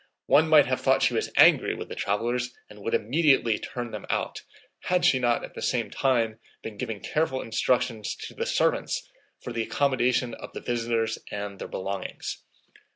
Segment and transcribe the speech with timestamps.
[0.25, 4.07] One might have thought she was angry with the travelers and would immediately turn them
[4.09, 4.41] out,
[4.85, 9.07] had she not at the same time been giving careful instructions to the servants
[9.43, 12.43] for the accommodation of the visitors and their belongings.